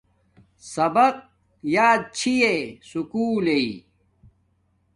سبق 0.73 1.15
یات 1.73 2.01
چھی 2.17 2.33
یݵ 2.41 2.59
سکُول 2.89 3.35
لݵ 3.45 3.67